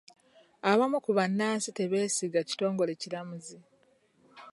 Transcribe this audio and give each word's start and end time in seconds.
Abamu 0.71 0.97
ku 1.05 1.11
bannansi 1.17 1.69
tebeesiga 1.77 2.41
kitongole 2.49 2.93
kiramuzi. 3.01 3.57